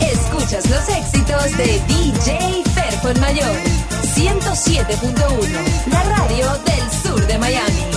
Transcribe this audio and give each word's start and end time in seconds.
Escuchas 0.00 0.70
los 0.70 0.88
éxitos 0.88 1.56
de 1.56 1.80
DJ 1.88 2.62
Perfon 2.74 3.20
Mayor. 3.20 3.75
107.1, 4.16 5.90
la 5.90 6.02
radio 6.02 6.46
del 6.64 6.90
sur 7.02 7.26
de 7.26 7.38
Miami. 7.38 7.95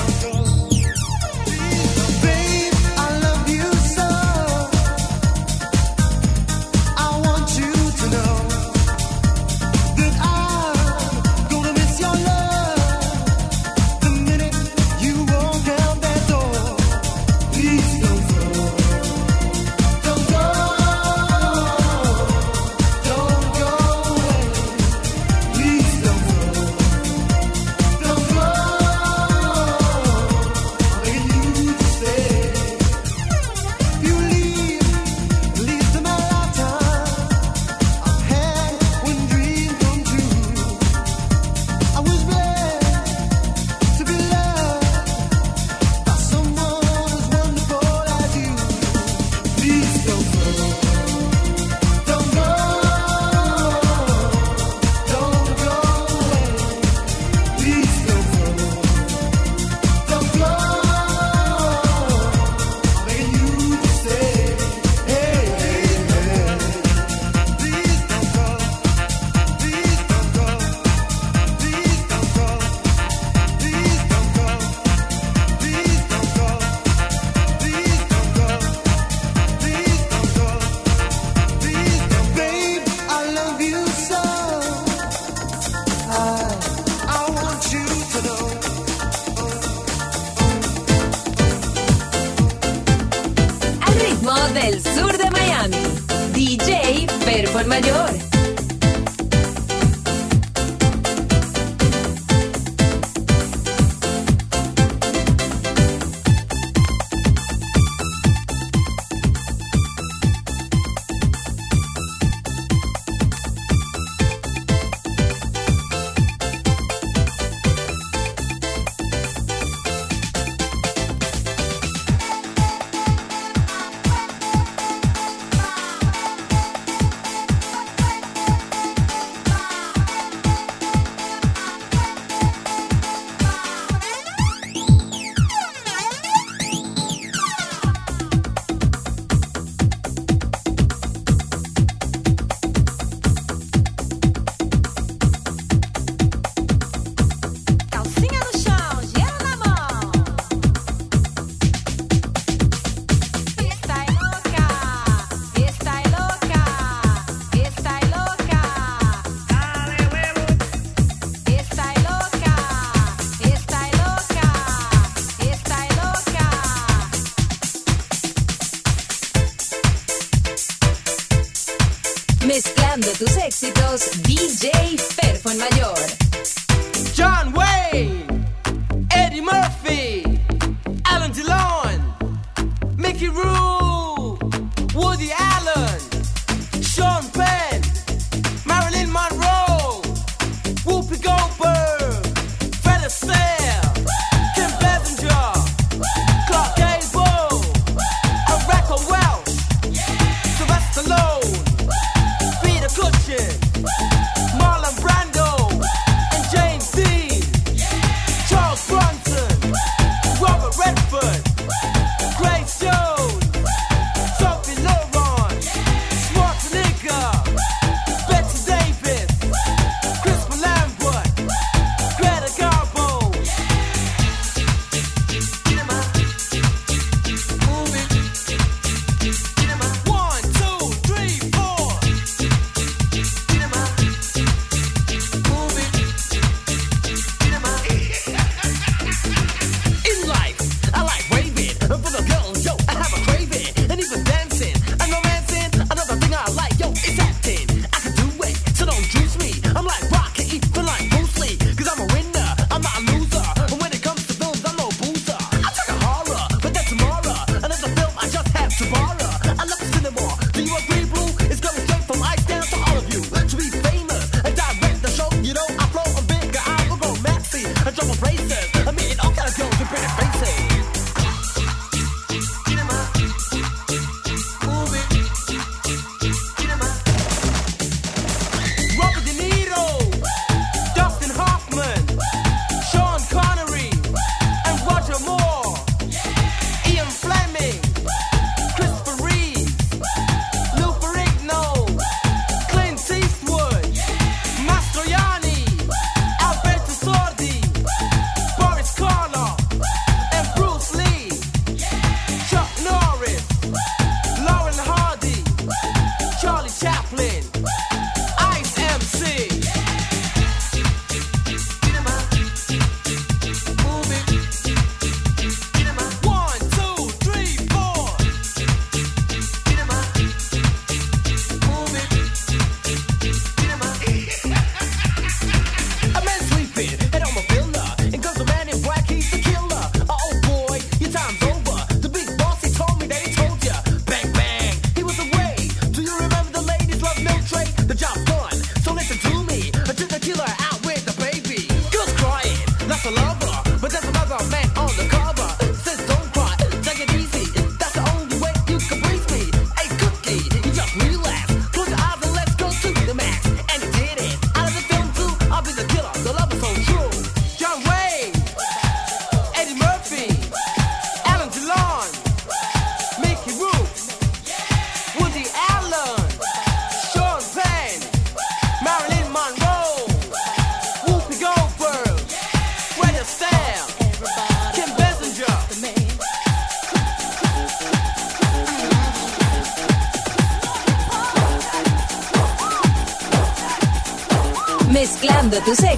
Tus 173.01 173.37
éxitos, 173.37 174.09
DJ 174.23 174.71
Perfon 175.15 175.57
Mayor. 175.57 176.18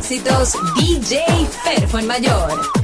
éxitos, 0.01 0.53
DJ 0.75 1.19
Perfo 1.63 1.99
en 1.99 2.07
Mayor. 2.07 2.80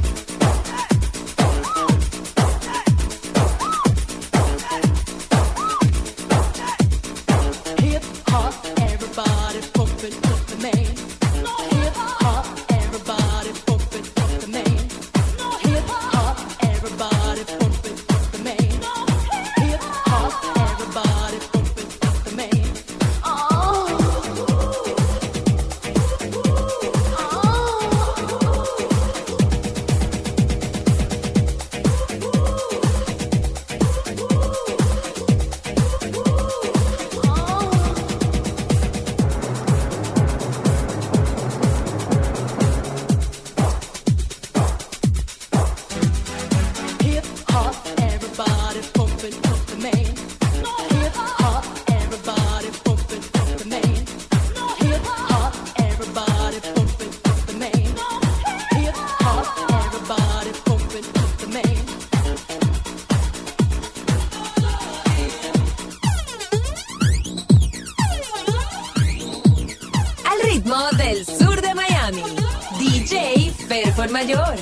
por 73.98 74.08
mayor. 74.10 74.54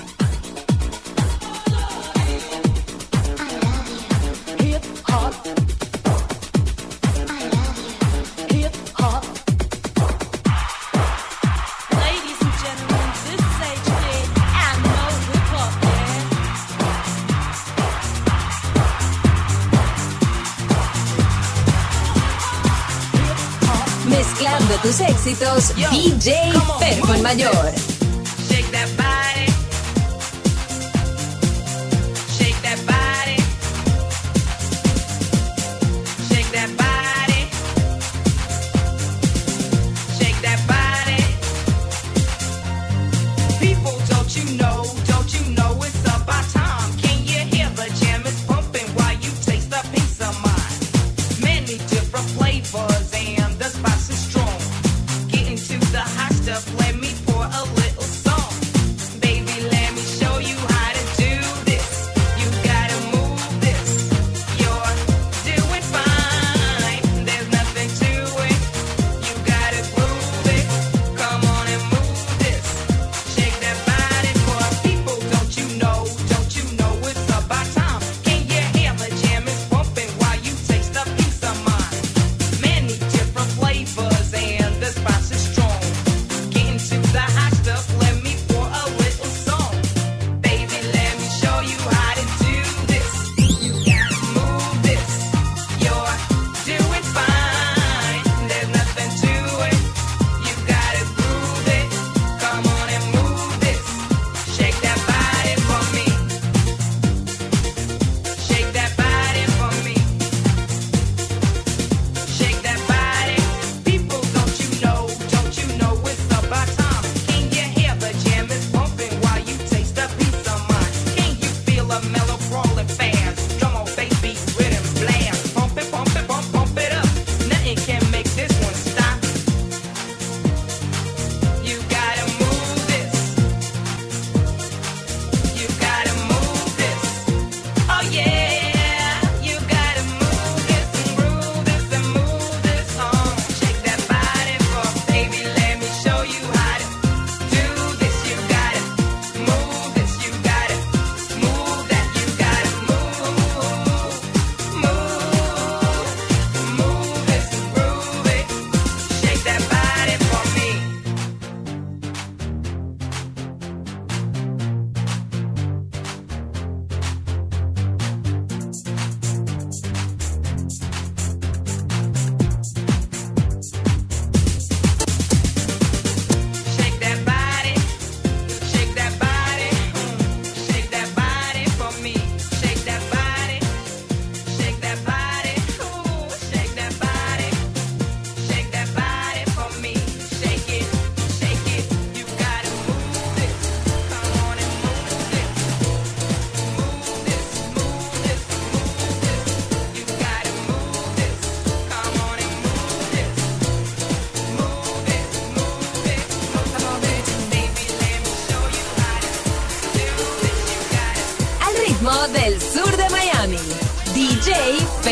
tus 24.83 25.01
éxitos, 25.01 25.75
Yo, 25.75 25.91
DJ 25.91 26.53
Fercon 26.79 27.23
Mayor. 27.23 27.86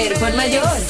mujer, 0.05 0.19
Juan 0.21 0.37
Mayor. 0.37 0.84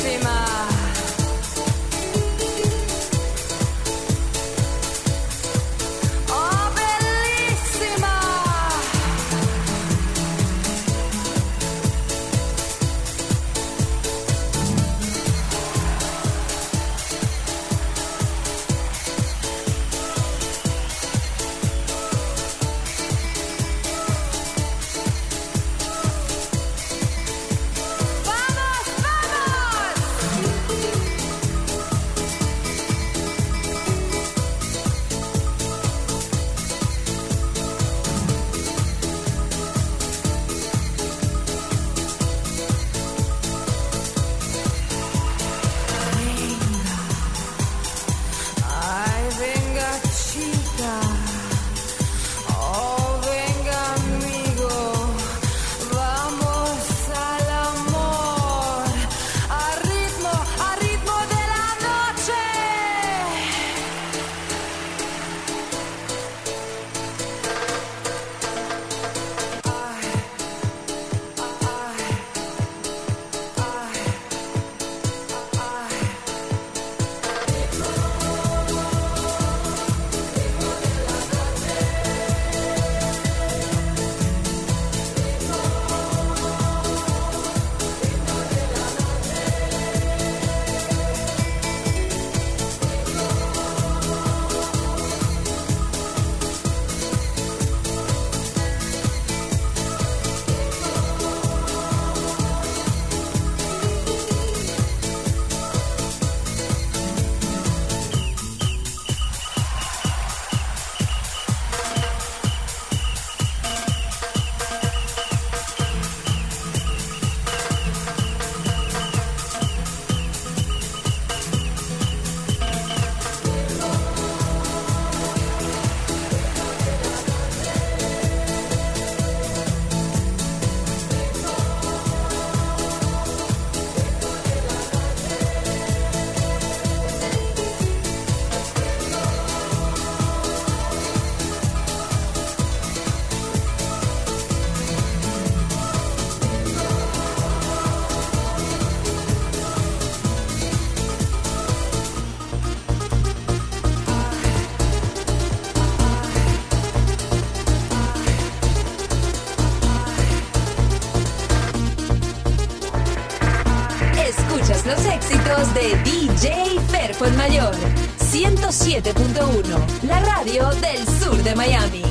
los 164.87 165.05
éxitos 165.07 165.75
de 165.75 165.97
DJ 166.05 166.81
Perfo 166.91 167.25
el 167.25 167.35
Mayor. 167.35 167.75
107.1, 168.19 170.03
la 170.03 170.21
radio 170.21 170.69
del 170.81 171.07
sur 171.19 171.37
de 171.43 171.55
Miami. 171.55 172.03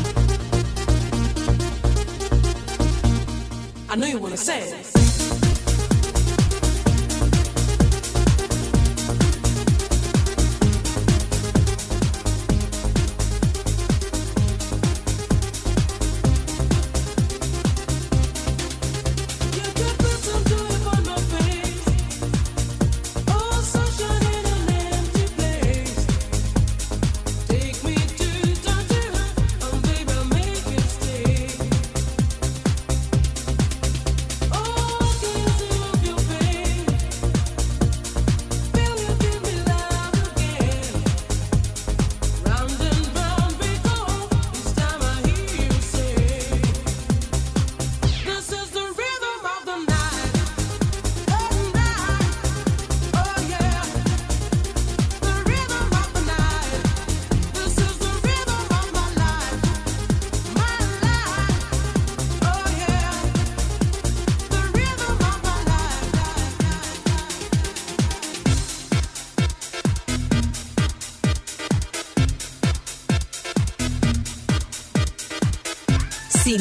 I 3.89 3.95
know 3.95 4.07
you 4.07 4.37
say. 4.37 4.82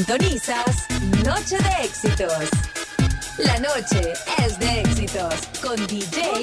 Sintonizas 0.05 0.89
Noche 1.25 1.57
de 1.59 1.85
Éxitos. 1.85 2.51
La 3.39 3.57
noche 3.61 4.13
es 4.45 4.59
de 4.59 4.81
éxitos 4.81 5.35
con 5.63 5.77
DJ 5.87 6.42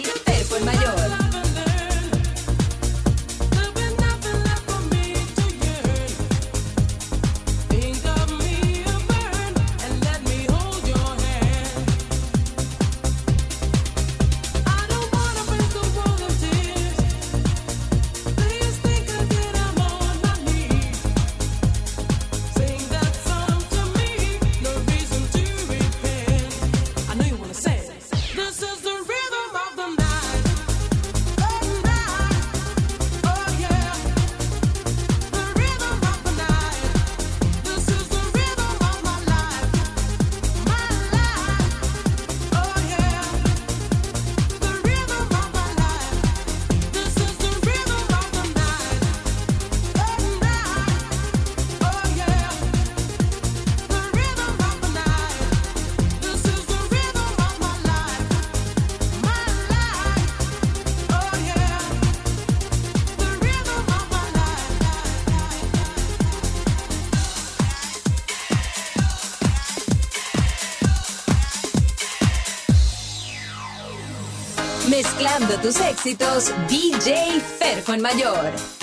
tus 75.61 75.79
éxitos, 75.81 76.51
DJ 76.67 77.41
Ferco 77.59 77.93
en 77.93 78.01
Mayor. 78.01 78.78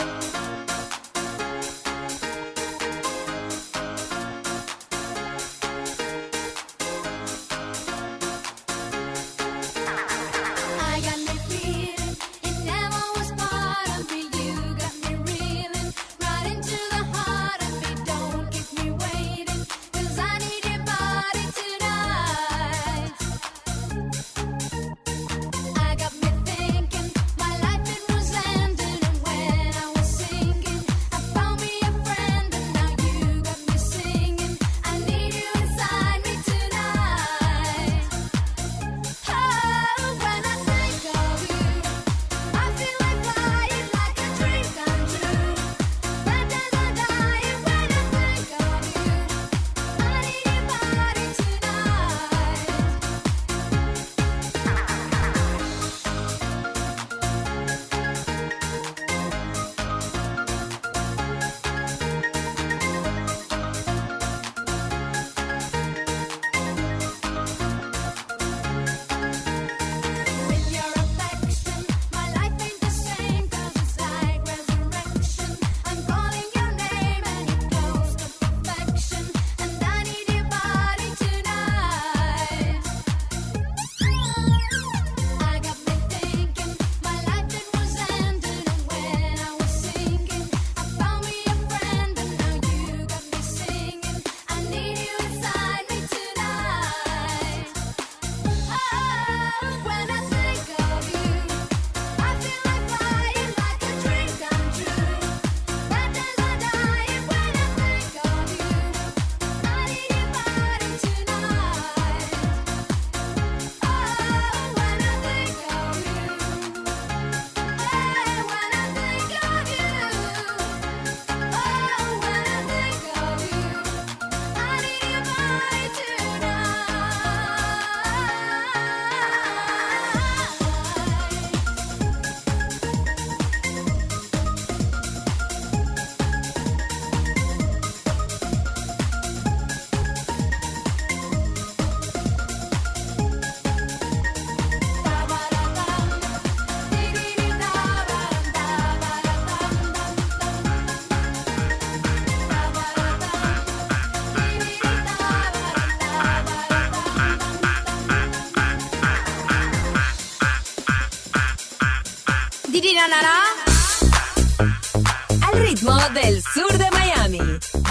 Al 165.43 165.61
ritmo 165.61 165.97
del 166.13 166.43
sur 166.43 166.77
de 166.77 166.91
Miami, 166.91 167.39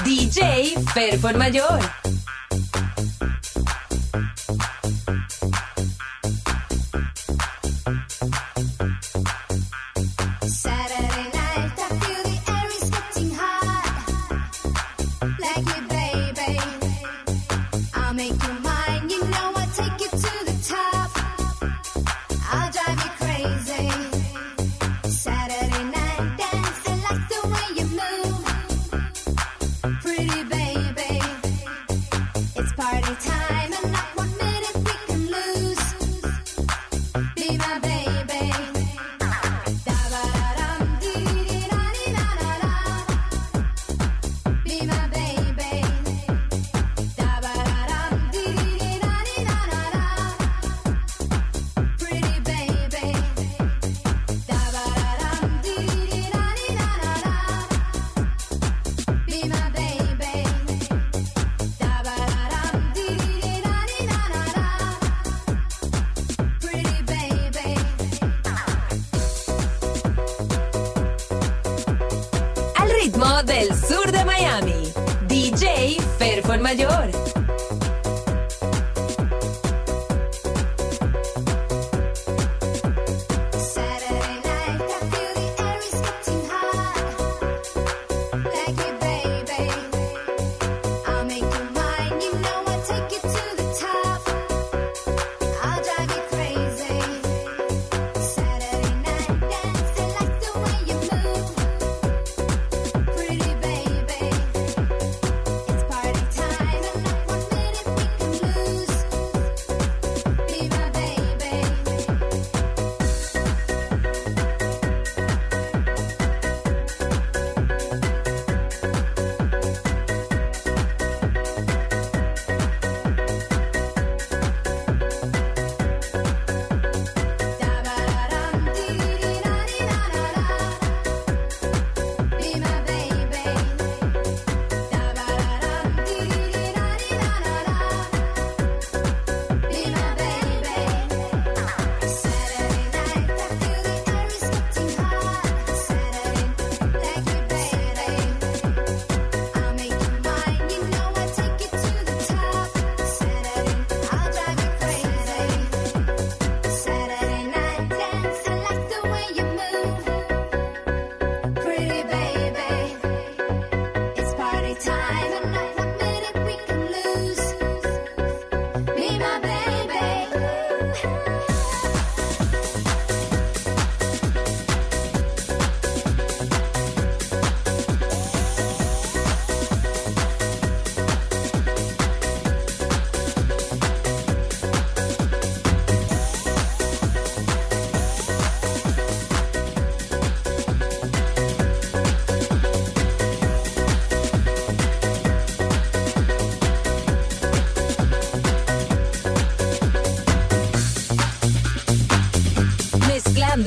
DJ 0.03 0.75
Fairford 0.93 1.37
Mayor. 1.37 2.04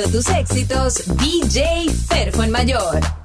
tus 0.07 0.29
éxitos, 0.29 1.03
DJ 1.17 1.91
Ferfo 2.09 2.43
en 2.43 2.51
Mayor. 2.51 3.18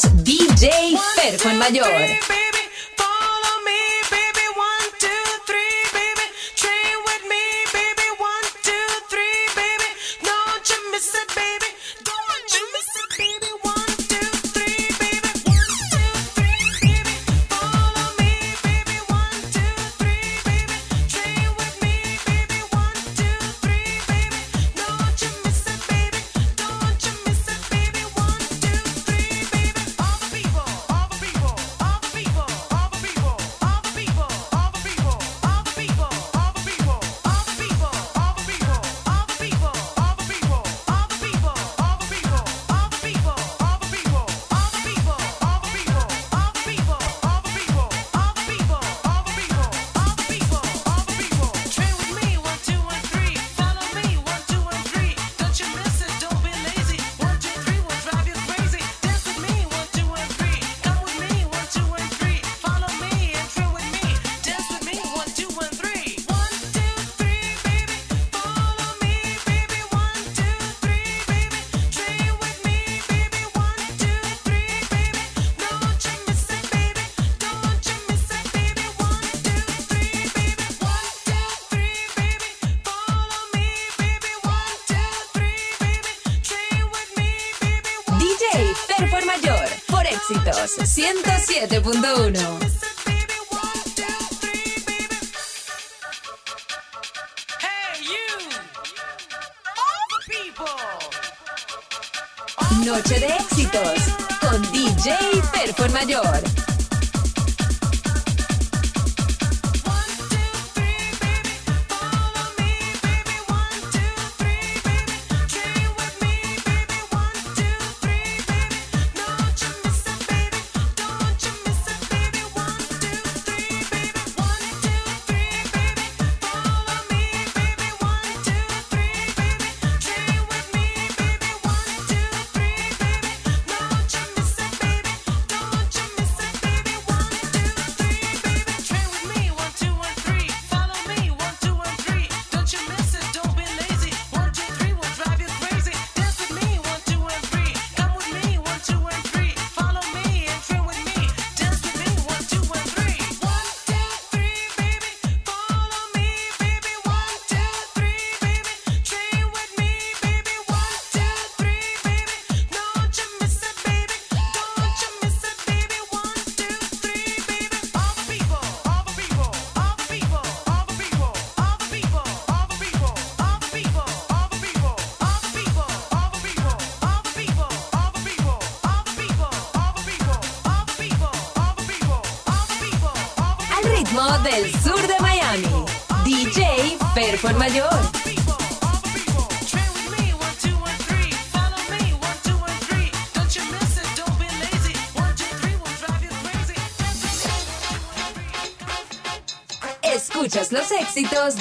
DJ 0.00 0.96
Ferco 1.16 1.50
en 1.50 1.58
Mayor. 1.58 2.41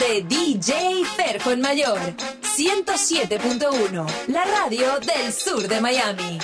de 0.01 0.23
DJ 0.23 1.05
Ferjo 1.15 1.51
en 1.51 1.61
Mayor. 1.61 1.99
107.1, 2.57 4.05
la 4.27 4.43
radio 4.45 4.99
del 4.99 5.31
sur 5.31 5.67
de 5.67 5.79
Miami. 5.79 6.39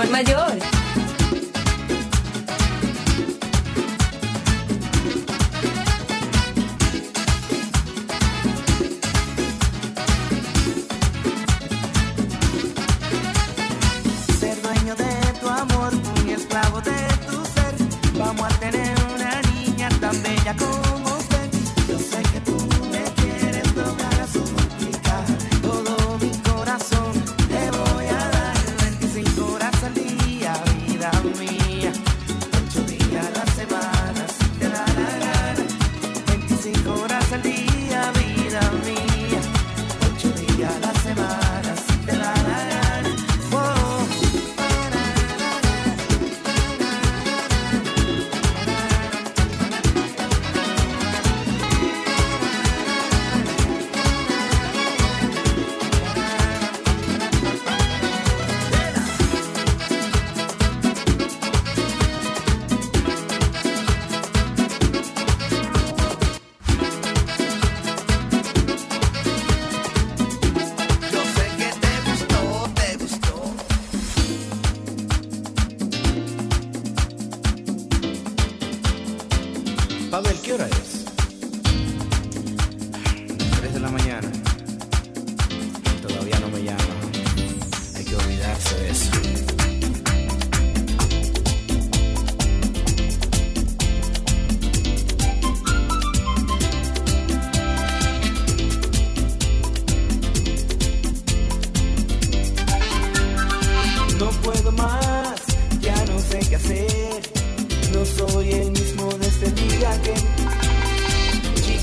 por 0.00 0.08
mayor. 0.08 0.39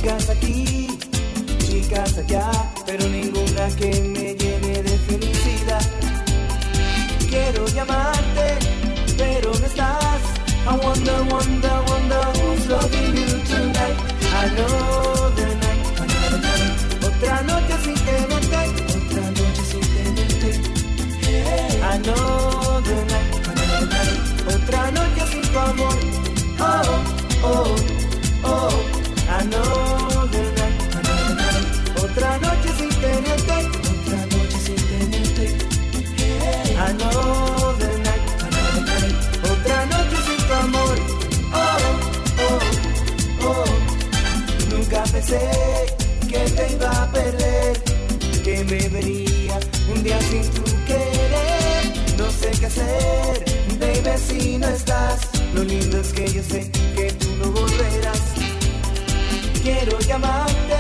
Chicas 0.07 0.29
aquí, 0.29 0.87
chicas 1.67 2.17
allá, 2.17 2.49
pero 2.85 3.05
ninguna 3.09 3.67
que 3.75 3.87
me 3.99 4.35
llene 4.35 4.81
de 4.81 4.97
felicidad. 4.99 5.81
Quiero 7.29 7.67
llamarte, 7.67 8.57
pero 9.17 9.51
no 9.51 9.65
estás. 9.65 10.21
I 10.65 10.77
wonder, 10.81 11.23
wonder, 11.23 11.81
wonder 11.89 12.23
who's 12.39 12.67
loving 12.69 13.17
you 13.17 13.37
tonight. 13.49 13.97
I 14.33 14.49
know. 14.55 14.96
sin 50.29 50.43
tu 50.51 50.63
querer. 50.85 51.81
No 52.17 52.29
sé 52.31 52.51
qué 52.59 52.65
hacer, 52.65 53.45
baby, 53.79 54.17
si 54.27 54.57
no 54.57 54.67
estás. 54.67 55.19
Lo 55.53 55.63
lindo 55.63 55.99
es 55.99 56.13
que 56.13 56.25
yo 56.31 56.43
sé 56.43 56.69
que 56.95 57.11
tú 57.13 57.27
no 57.39 57.51
volverás. 57.51 58.23
Quiero 59.63 59.99
llamarte, 59.99 60.79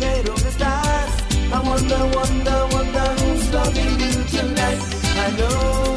pero 0.00 0.34
no 0.42 0.48
estás. 0.48 1.10
I 1.52 1.58
wonder, 1.68 2.02
wonder, 2.16 2.60
wonder 2.72 3.08
who's 3.20 3.52
loving 3.52 3.98
you 4.00 4.38
tonight. 4.38 4.80
I 5.24 5.30
know. 5.38 5.95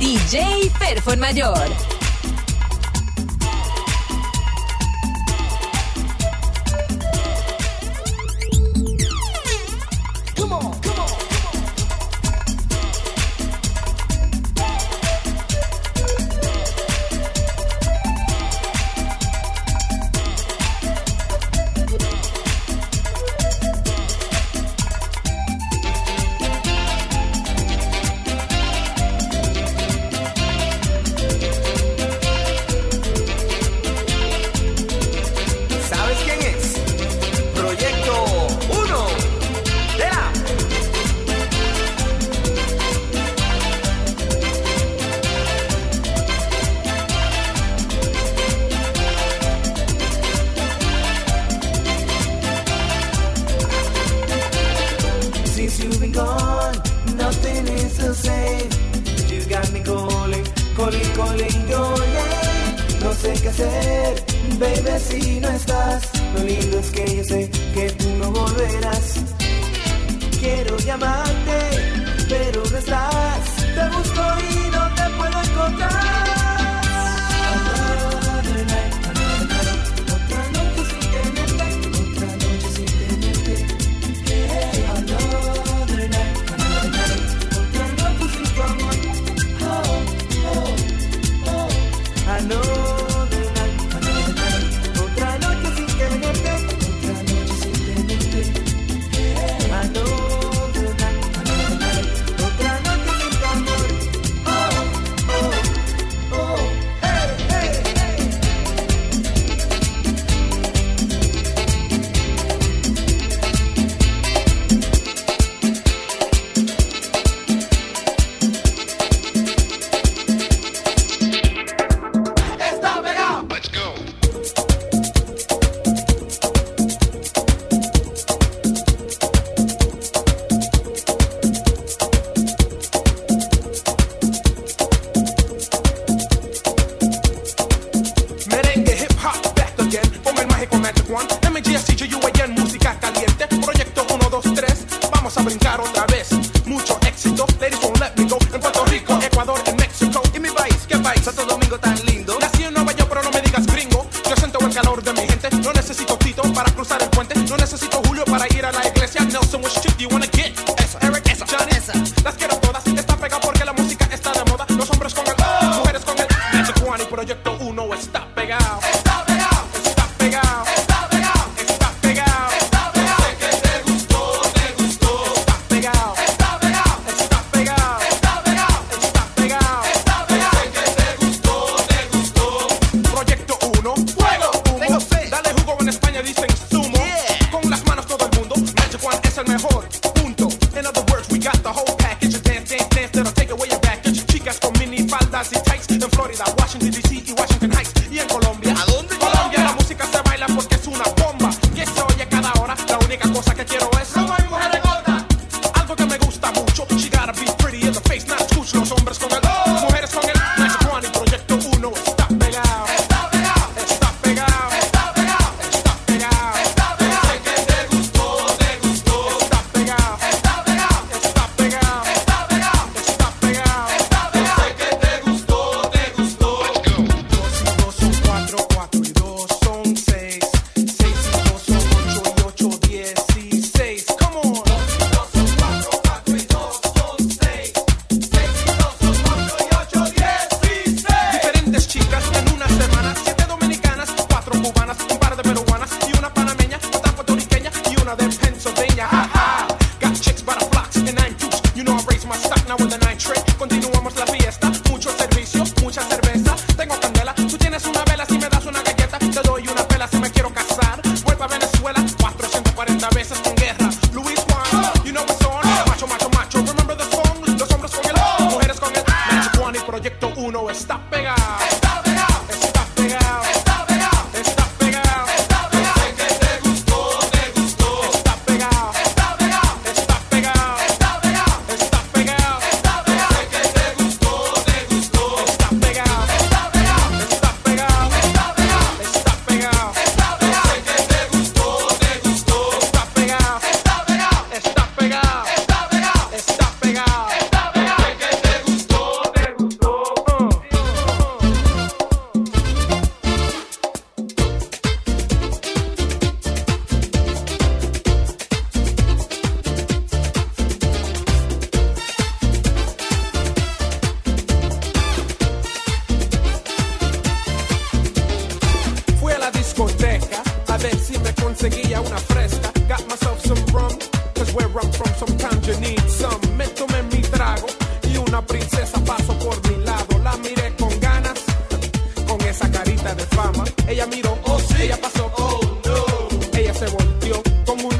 DJ 0.00 0.70
Perfon 0.80 1.20
Mayor. 1.20 1.99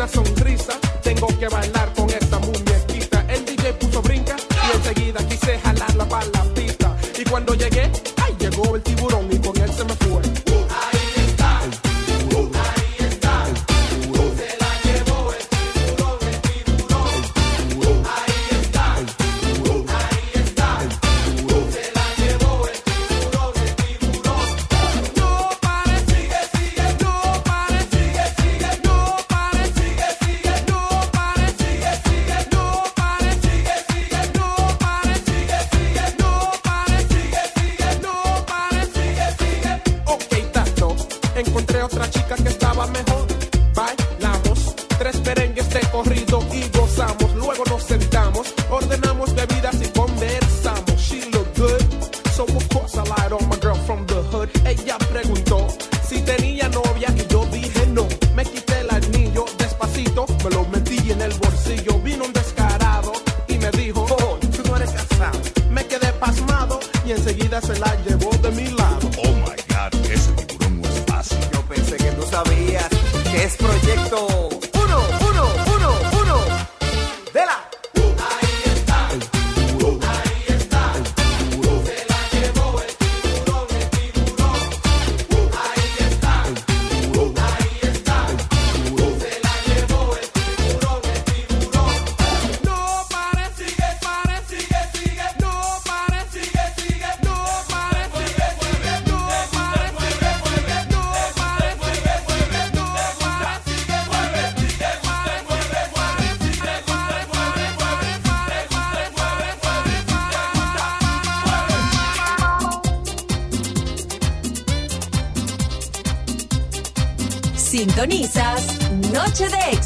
Una 0.01 0.09
sonrisa. 0.09 0.72
Tengo 1.03 1.26
que 1.38 1.46
bailar 1.48 1.80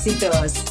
Éxitos. 0.06 0.63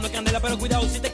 No 0.00 0.06
es 0.06 0.12
candela, 0.12 0.40
pero 0.40 0.58
cuidado 0.58 0.88
si 0.88 0.98
te 0.98 1.13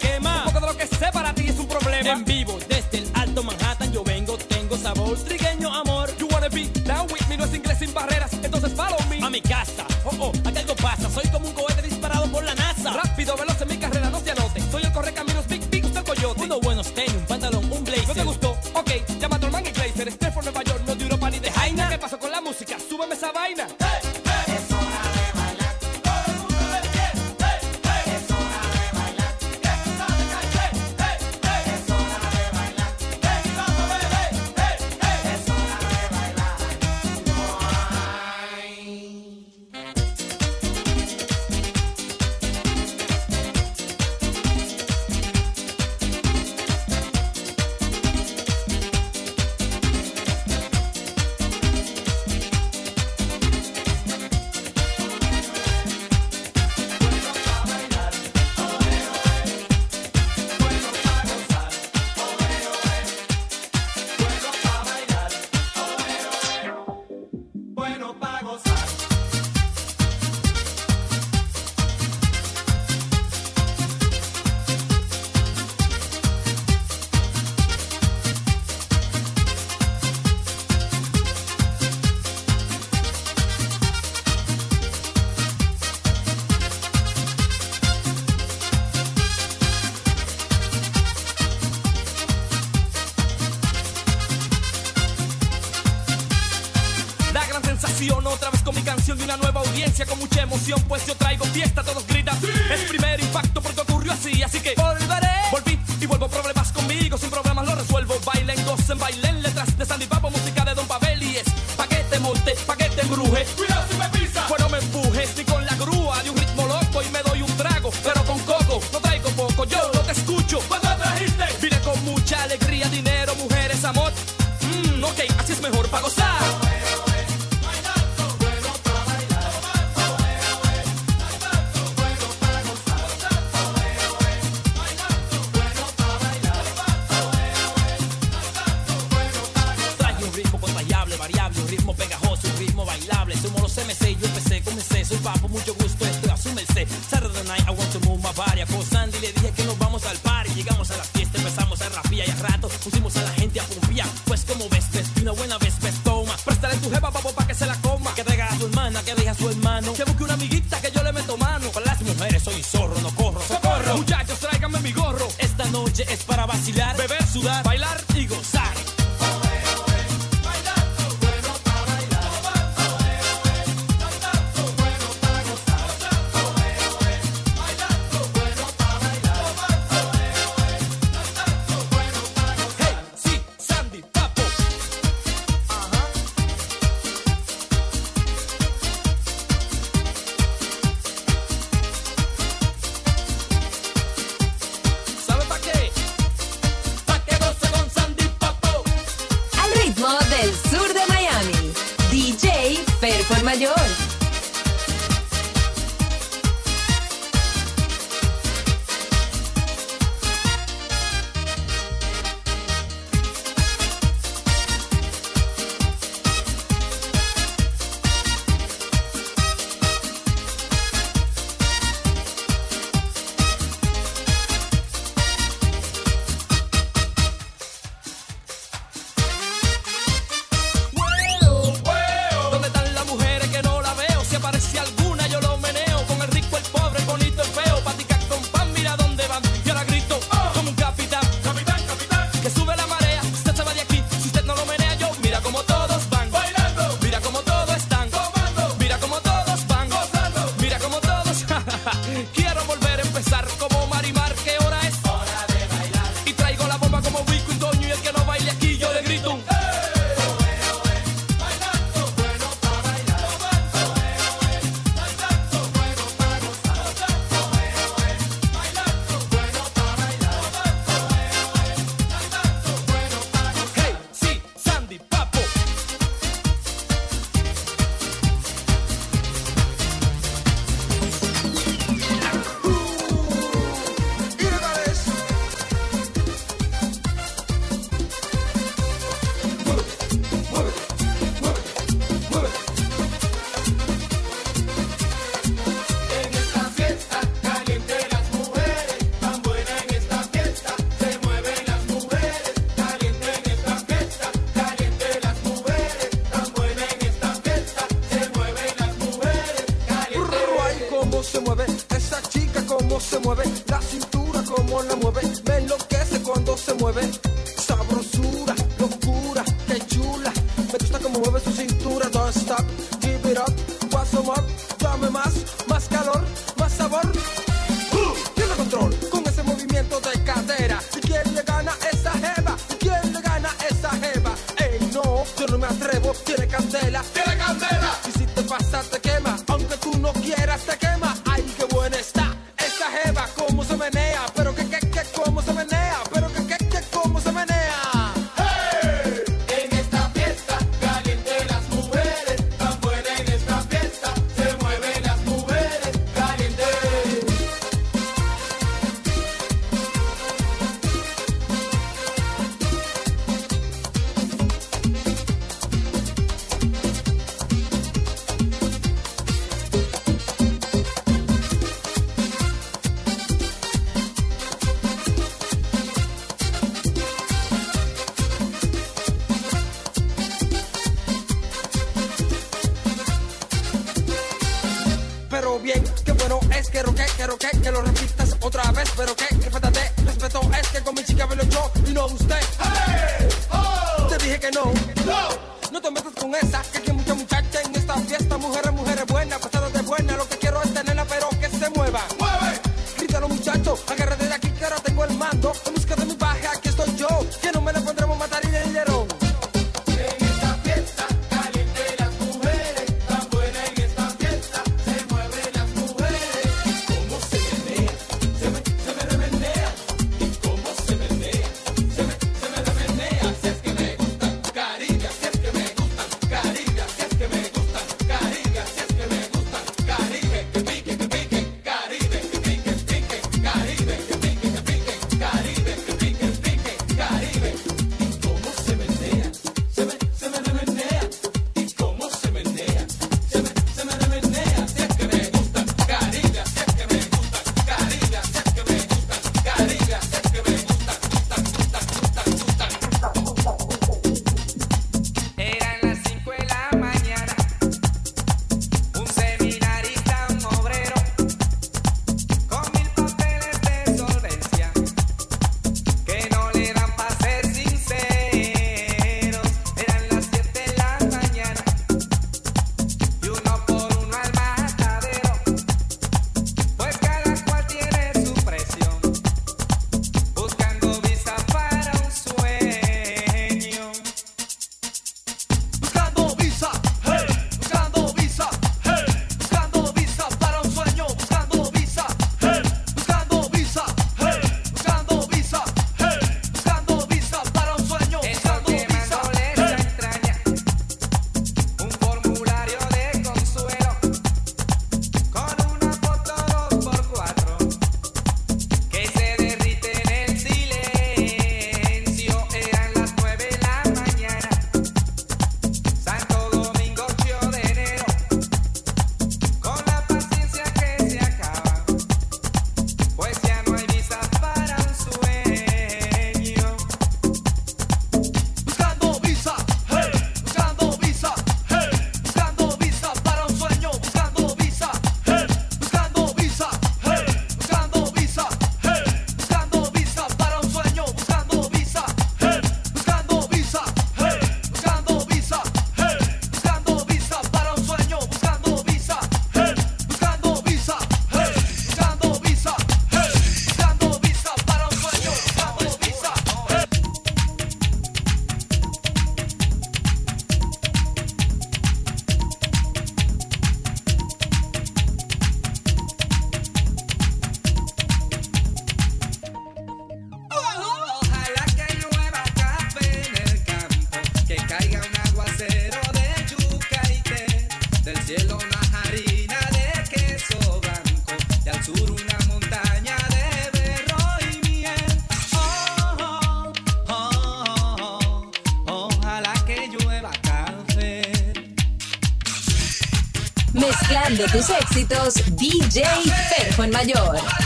Jay 595.93 596.31
Ferjo 596.49 596.85
en 596.85 596.91
Mayor. 596.91 597.60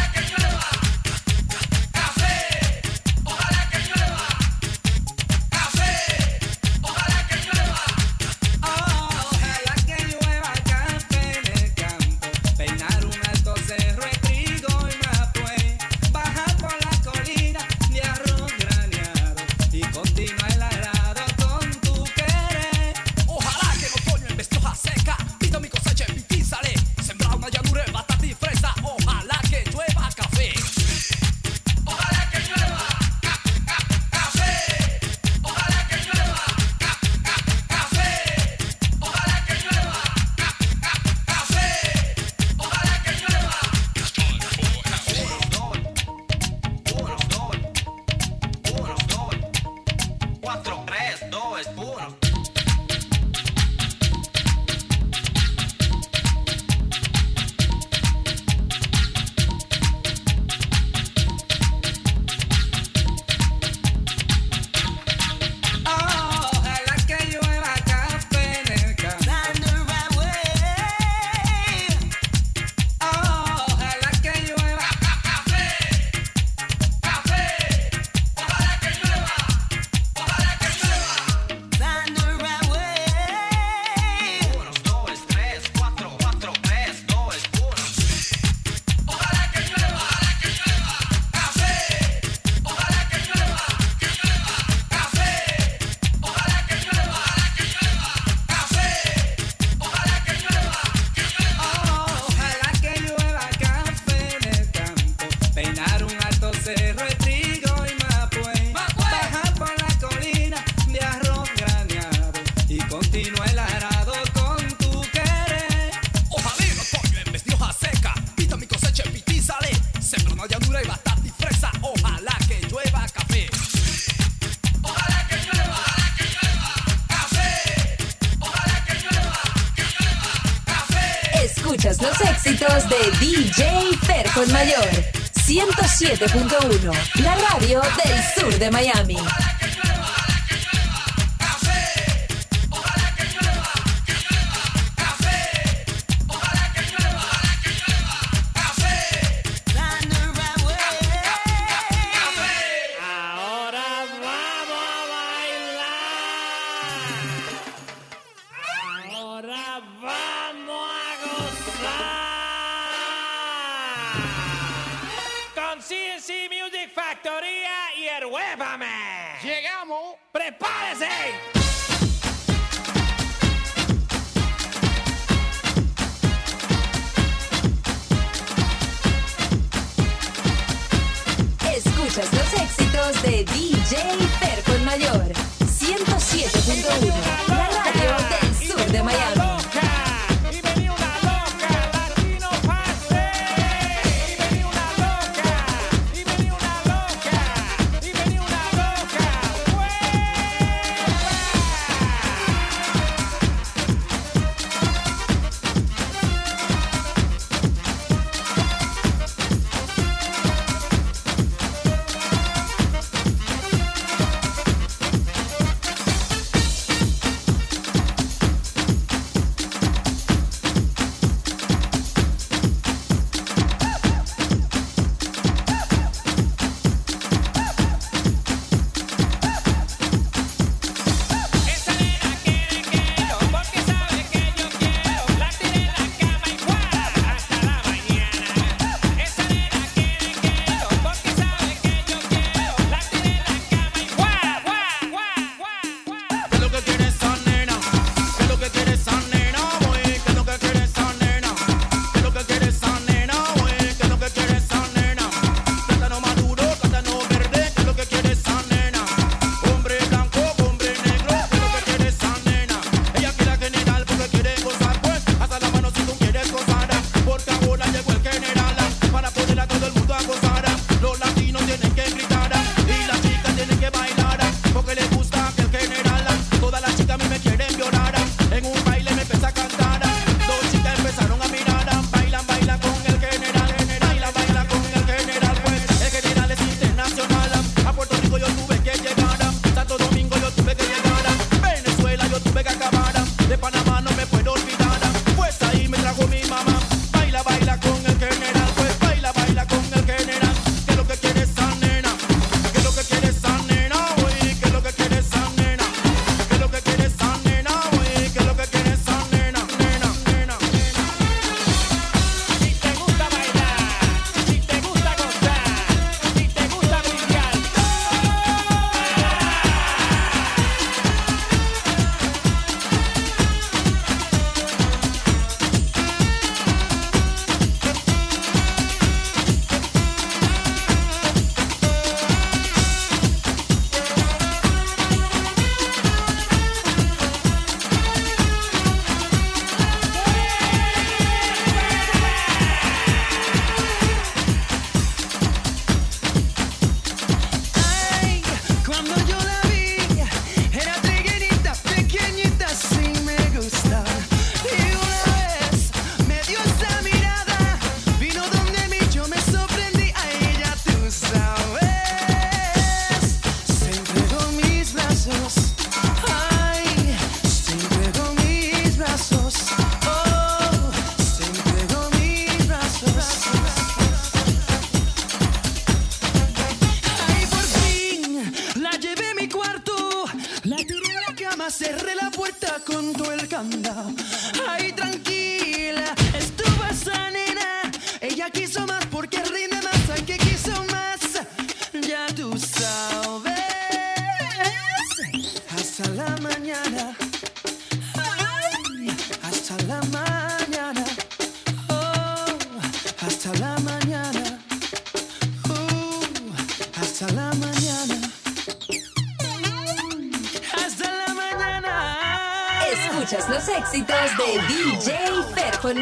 107.1, 134.65 137.21
la 137.23 137.35
radio 137.35 137.83
del 138.03 138.17
sur 138.35 138.59
de 138.59 138.71
Miami. 138.71 139.19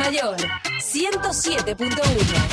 Mayor. 0.03 0.37
107.1, 0.81 2.52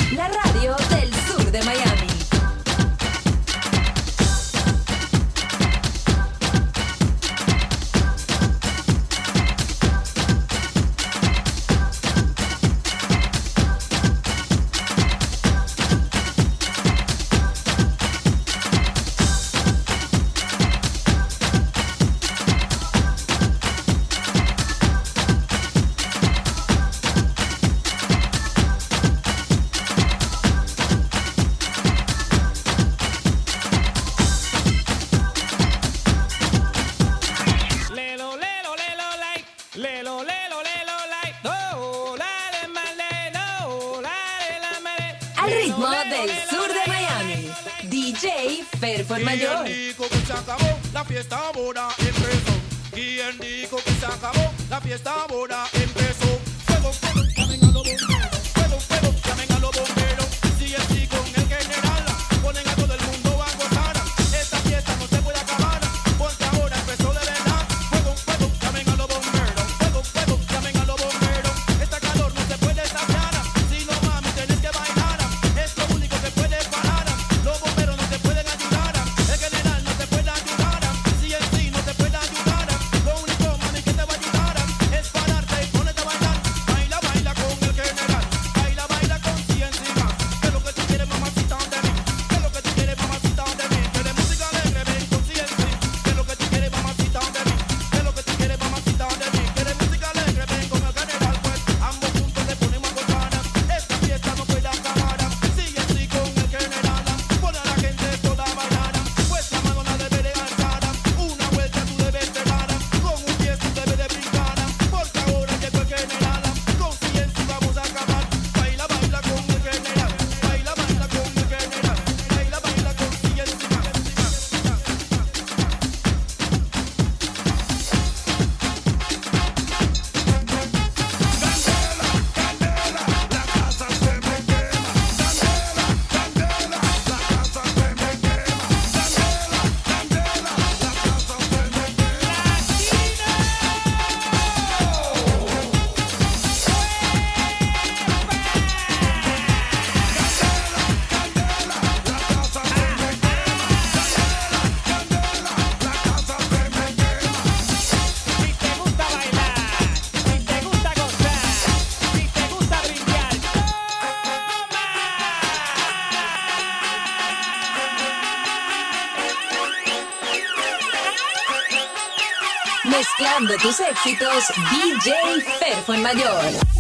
Mezclando 173.00 173.56
tus 173.60 173.80
éxitos, 173.80 174.43
DJ 174.72 175.14
Perfon 175.58 176.02
Mayor. 176.02 176.78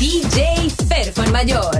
DJ 0.00 0.72
Ferfan 0.88 1.30
Mayor. 1.30 1.79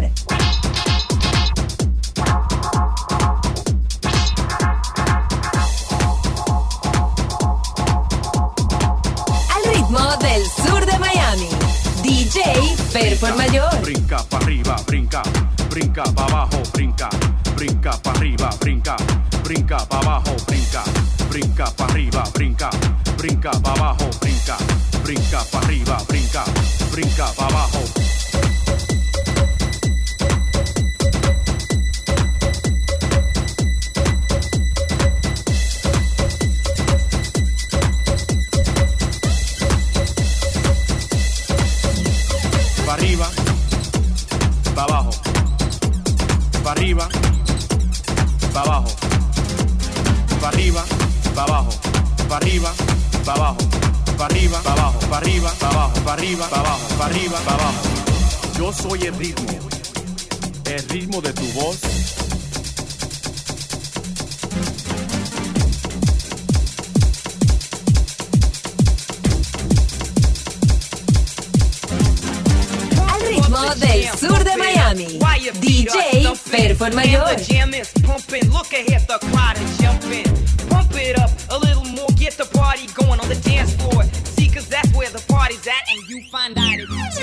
get 79.00 79.20
the 79.20 79.26
crowd 79.28 79.56
jumping. 79.80 80.24
Pump 80.68 80.92
it 80.94 81.18
up 81.18 81.30
a 81.50 81.58
little 81.58 81.84
more, 81.84 82.08
get 82.16 82.34
the 82.34 82.44
party 82.56 82.86
going 82.94 83.20
on 83.20 83.28
the 83.28 83.36
dance 83.36 83.74
floor. 83.74 84.04
See, 84.24 84.48
cause 84.48 84.68
that's 84.68 84.92
where 84.94 85.10
the 85.10 85.22
party's 85.28 85.66
at, 85.66 85.82
and 85.90 86.08
you 86.08 86.22
find 86.30 86.56
out 86.58 86.74
it's 86.78 87.19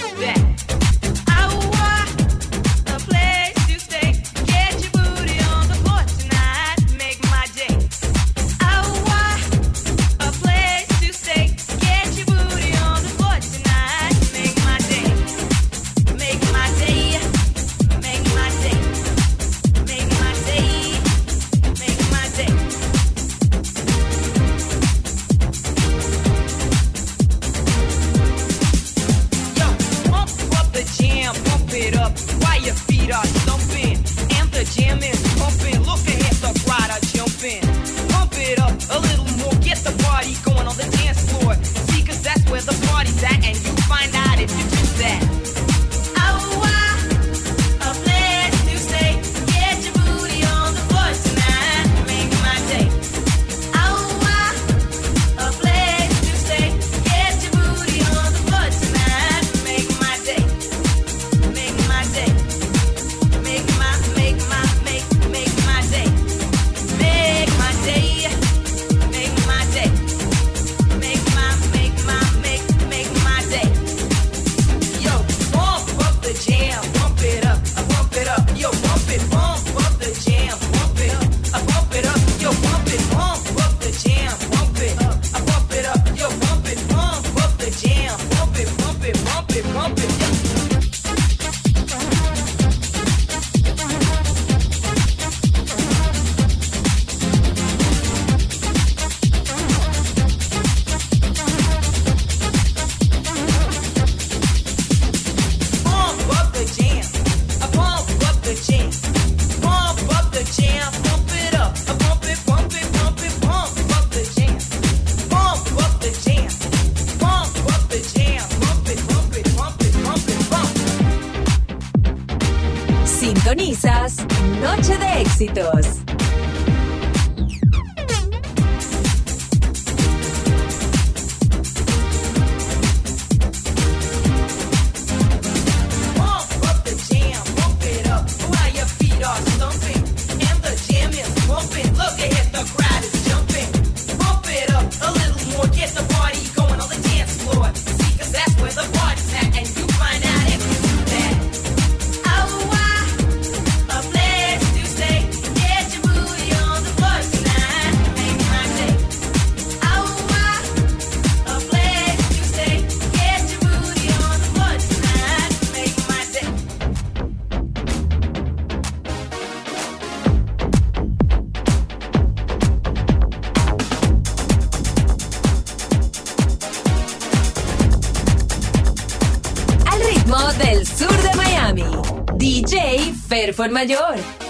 Fairphone 183.58 183.74
Mayor. 183.74 184.47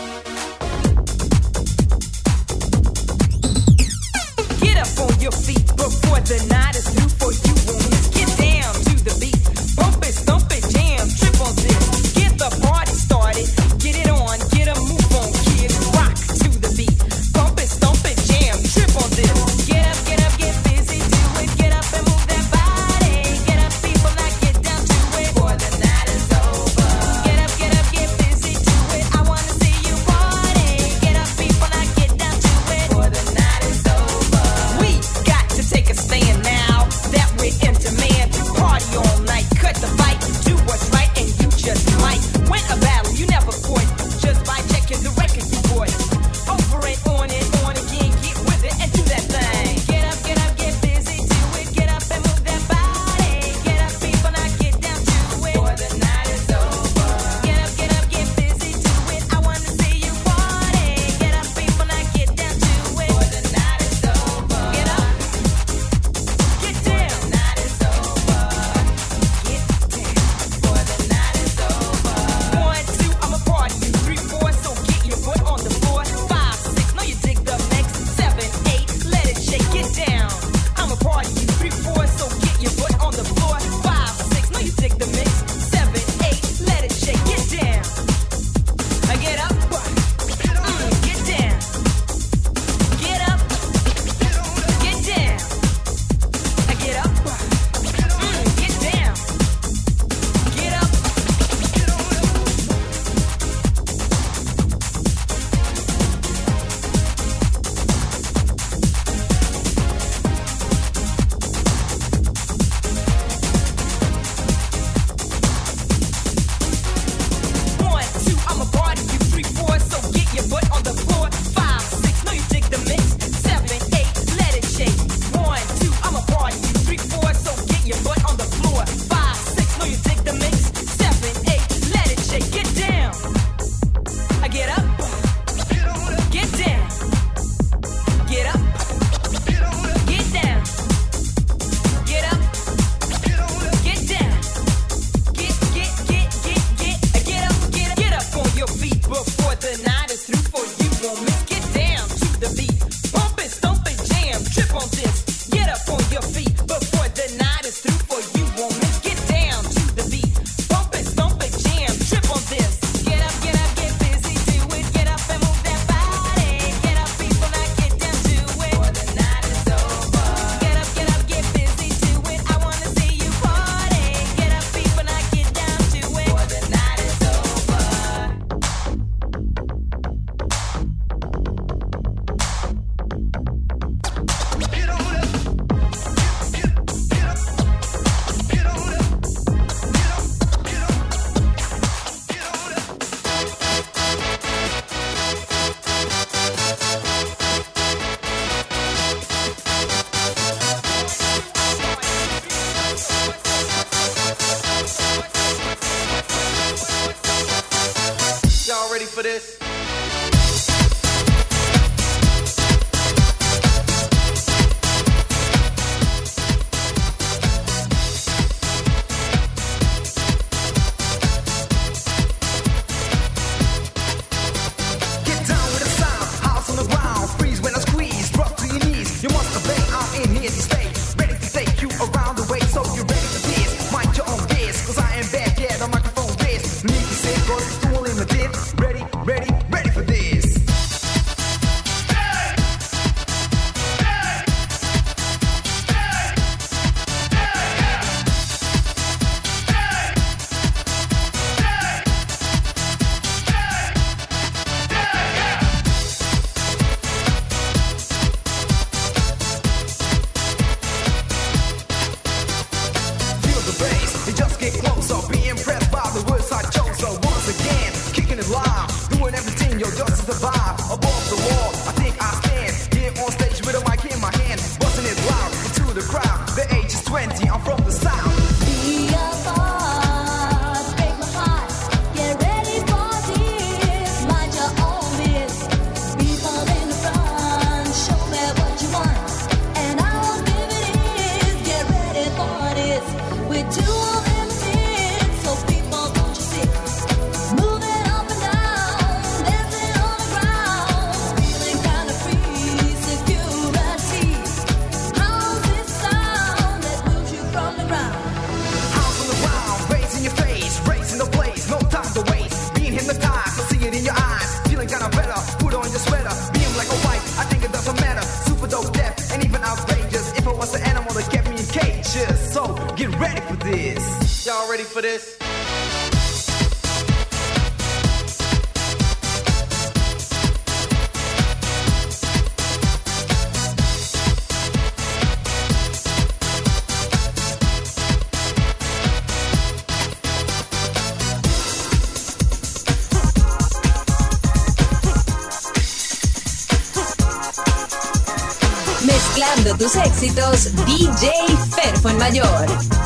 Tus 349.78 349.96
éxitos, 349.96 350.70
DJ 350.86 351.30
Ferfo 351.76 352.10
en 352.10 352.18
Mayor. 352.18 352.97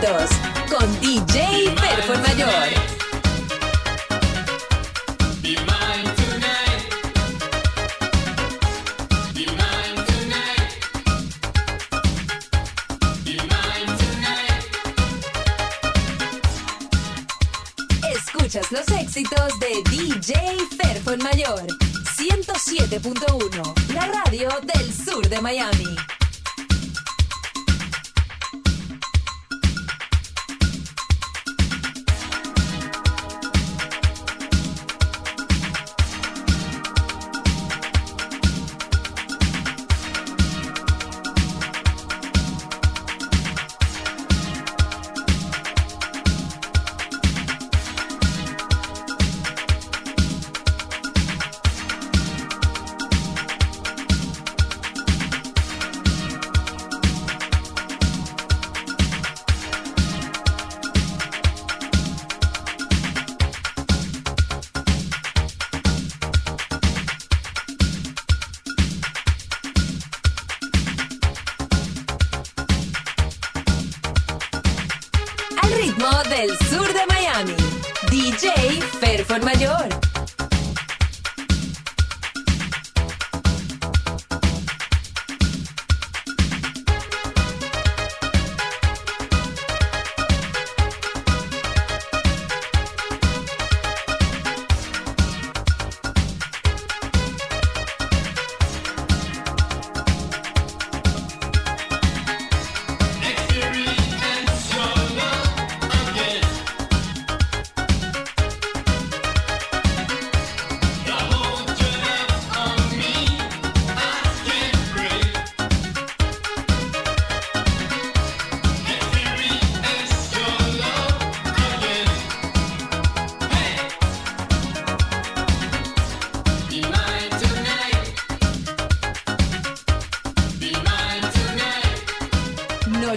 De 0.00 0.39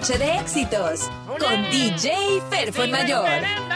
Noche 0.04 0.18
de 0.18 0.36
éxitos 0.36 1.10
con 1.40 1.64
DJ 1.72 2.42
Perfo 2.50 2.86
Mayor. 2.88 3.73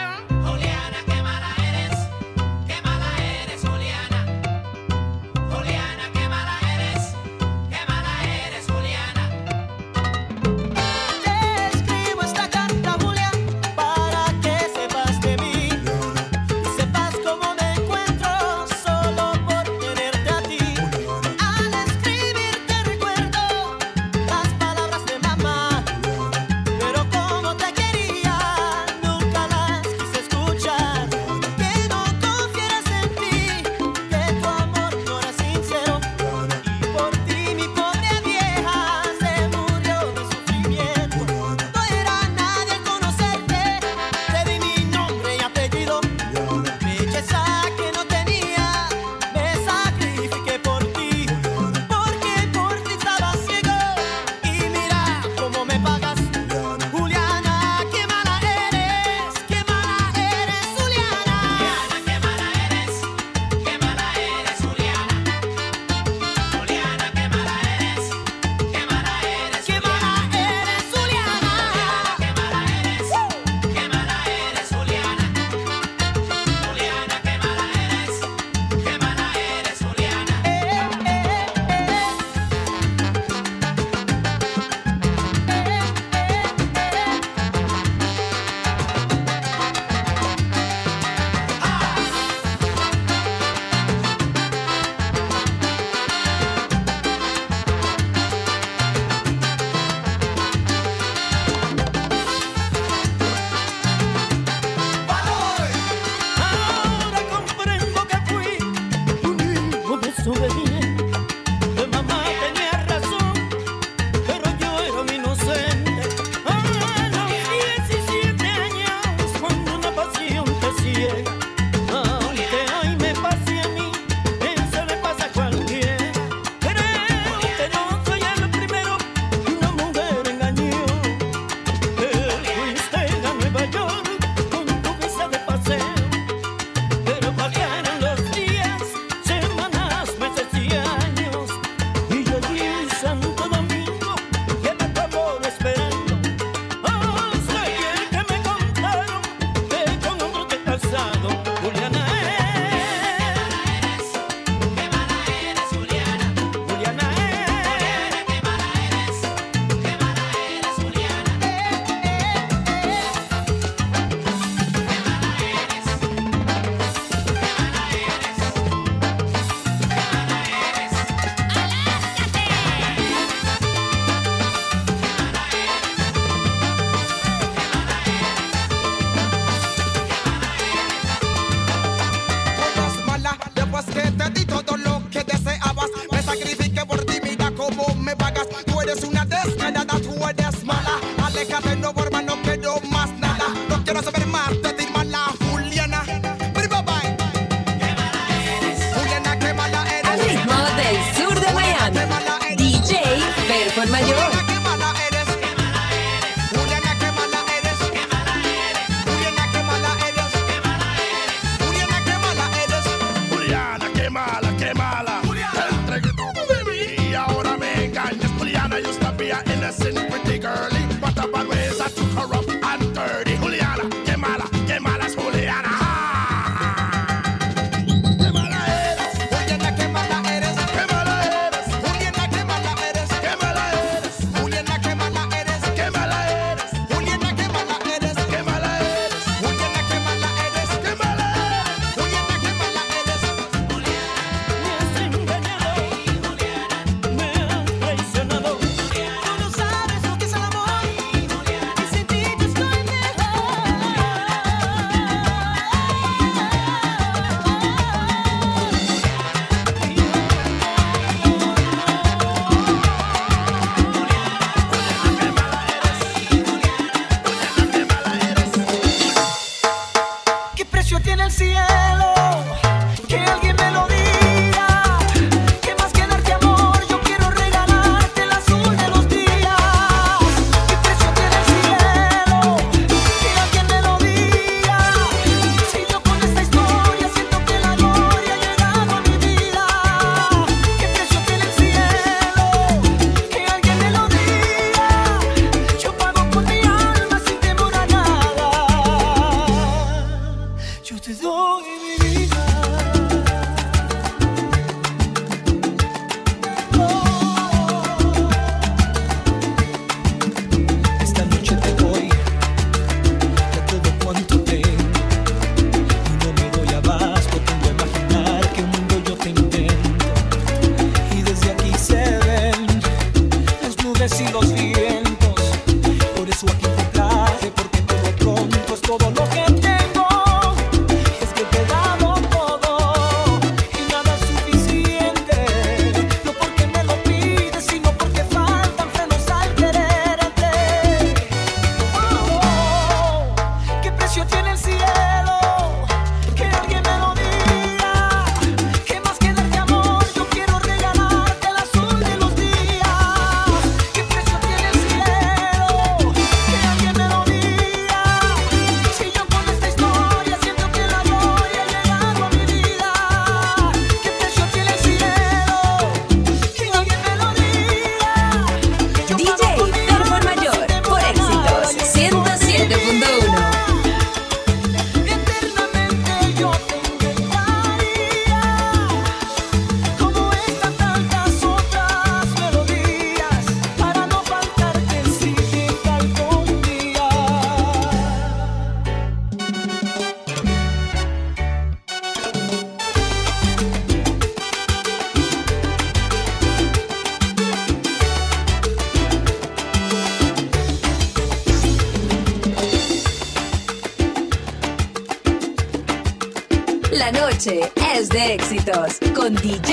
DJ 409.42 409.67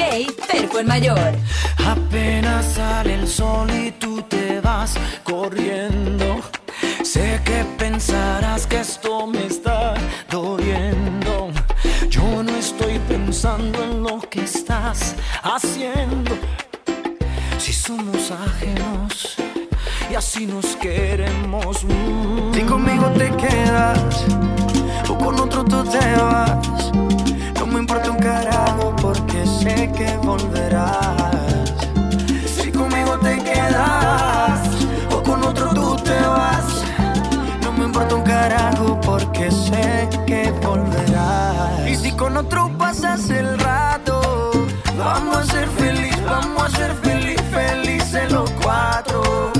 nosotros 42.35 42.69
pasas 42.77 43.29
el 43.29 43.57
rato. 43.59 44.51
Vamos 44.97 45.37
a 45.37 45.45
ser 45.45 45.69
feliz, 45.69 46.13
vamos 46.25 46.63
a 46.65 46.69
ser 46.77 46.93
feliz, 46.95 47.41
felices 47.49 48.29
los 48.29 48.51
cuatro. 48.61 49.53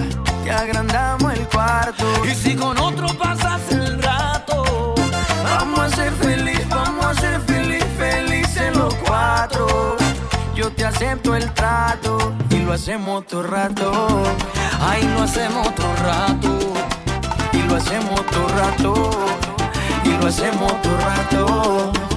Te 0.43 0.51
agrandamos 0.51 1.33
el 1.35 1.47
cuarto. 1.47 2.05
Y 2.29 2.35
si 2.35 2.53
con 2.53 2.77
otro 2.77 3.07
pasas 3.17 3.61
el 3.71 4.03
rato, 4.03 4.93
vamos 5.41 5.79
a 5.79 5.89
ser 5.89 6.11
feliz, 6.15 6.67
vamos 6.67 7.05
a 7.05 7.13
ser 7.13 7.39
feliz, 7.41 7.85
felices 7.97 8.75
los 8.75 8.93
cuatro. 8.95 9.95
Yo 10.53 10.69
te 10.69 10.83
acepto 10.83 11.33
el 11.33 11.49
trato 11.53 12.33
y 12.49 12.57
lo 12.57 12.73
hacemos 12.73 13.25
todo 13.25 13.43
rato. 13.43 14.23
Ay, 14.81 15.01
lo 15.15 15.23
hacemos 15.23 15.73
todo 15.75 15.95
rato 16.03 16.59
y 17.53 17.61
lo 17.69 17.77
hacemos 17.77 18.25
todo 18.25 18.47
rato 18.49 19.11
y 20.03 20.09
lo 20.09 20.27
hacemos 20.27 20.81
todo 20.81 20.97
rato 20.97 22.14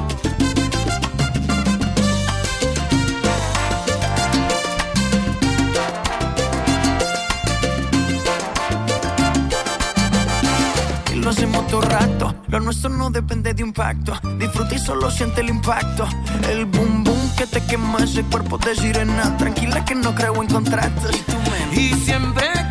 Nuestro 12.60 12.90
no 12.90 13.10
depende 13.10 13.54
de 13.54 13.62
impacto. 13.62 14.18
Disfruta 14.38 14.74
y 14.74 14.78
solo 14.78 15.10
siente 15.10 15.40
el 15.40 15.48
impacto. 15.48 16.06
El 16.50 16.66
boom 16.66 17.04
boom 17.04 17.36
que 17.36 17.46
te 17.46 17.60
quema 17.64 17.98
ese 17.98 18.22
cuerpo 18.24 18.58
de 18.58 18.74
sirena. 18.74 19.36
Tranquila 19.36 19.84
que 19.84 19.94
no 19.94 20.14
creo 20.14 20.42
en 20.42 20.48
contratos. 20.48 21.14
Y, 21.14 21.22
tú, 21.22 21.36
y 21.72 21.94
siempre 22.04 22.67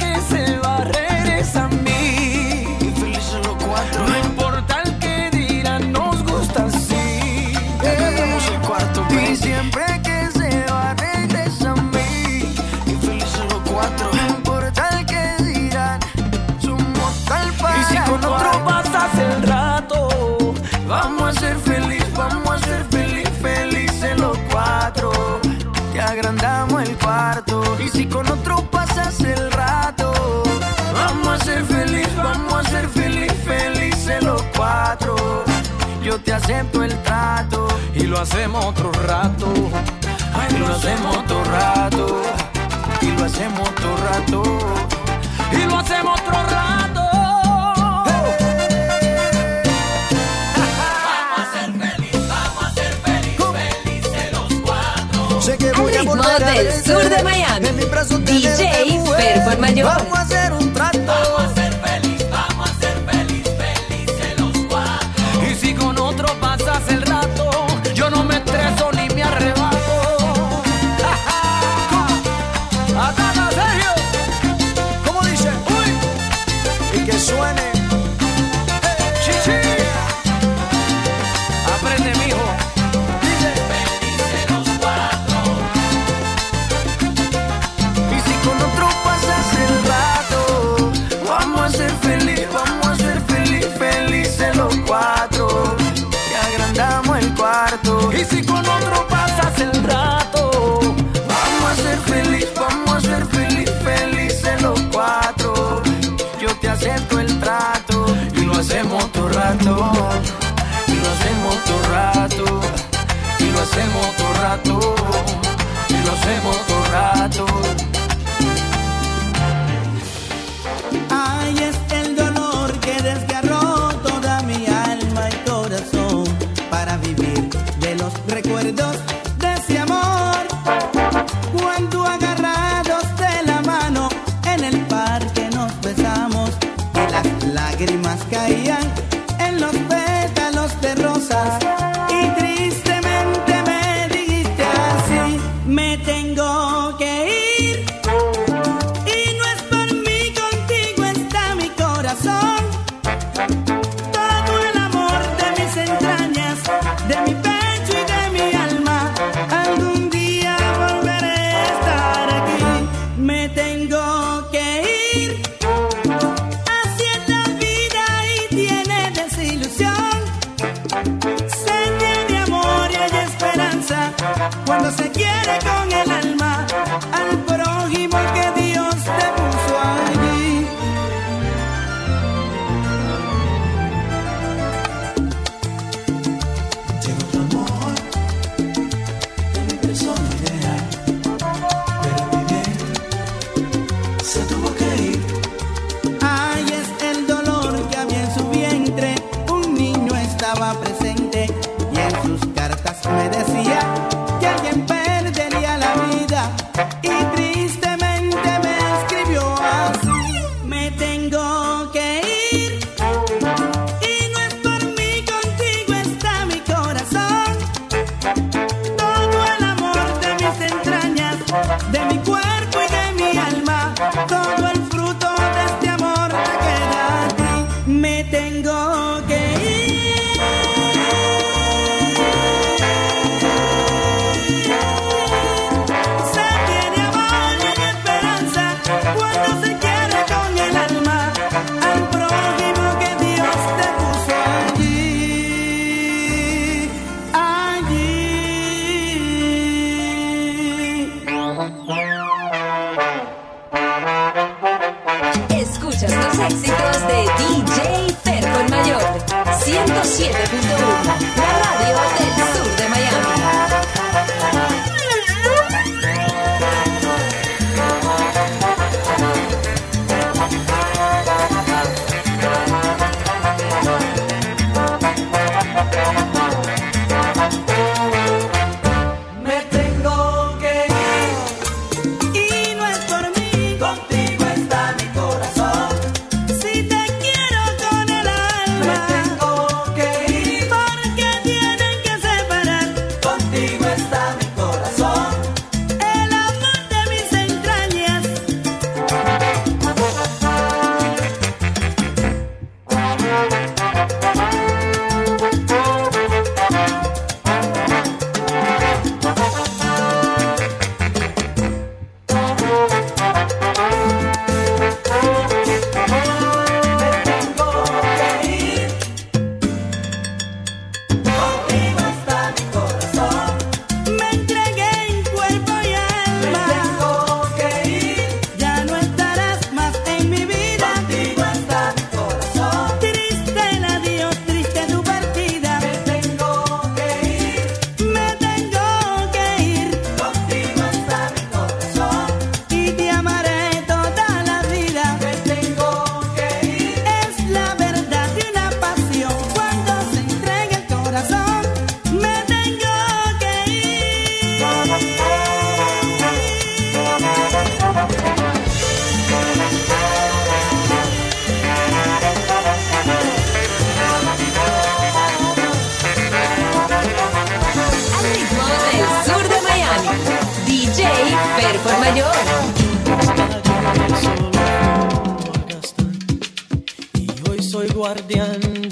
acepto 36.47 36.81
el 36.81 36.97
trato 37.03 37.67
y 37.93 38.03
lo 38.03 38.17
hacemos 38.21 38.63
otro 38.63 38.89
rato. 39.05 39.53
Ay, 40.33 40.57
lo 40.57 40.67
hacemos 40.67 41.17
otro 41.17 41.43
rato 41.43 42.21
y 43.01 43.07
lo 43.07 43.25
hacemos 43.25 43.67
otro 43.67 43.97
rato 43.97 44.43
y 45.51 45.65
lo 45.69 45.77
hacemos 45.77 46.21
otro 46.21 46.43
rato. 46.43 47.01
Al 55.75 55.87
ritmo 55.87 56.15
del 56.15 56.83
sur 56.85 57.09
de 57.09 57.23
Miami, 57.23 57.67
DJ 58.23 59.01
Performa 59.17 59.67
Mayor. 59.67 60.36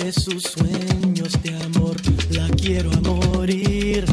de 0.05 0.11
sus 0.11 0.43
sueños 0.43 1.31
de 1.41 1.55
amor. 1.63 1.95
La 2.29 2.47
quiero 2.49 2.91
a 2.91 3.01
morir. 3.01 4.05